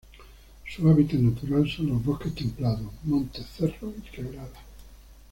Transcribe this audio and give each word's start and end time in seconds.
Su 0.67 0.89
hábitat 0.89 1.19
natural 1.19 1.69
son 1.69 1.89
los 1.89 2.03
bosques 2.03 2.33
templados, 2.33 2.91
montes, 3.03 3.45
cerros 3.55 3.93
y 3.99 4.09
quebradas. 4.09 4.49